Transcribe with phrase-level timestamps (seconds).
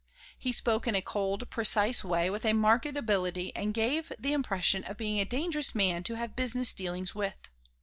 [0.35, 4.83] He spoke in a cold, precise way, with a marked ability and gave the impression
[4.85, 7.35] of being a dangerous man to have business dealings with.